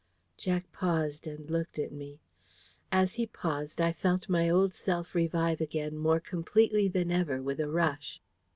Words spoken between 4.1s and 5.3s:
my old self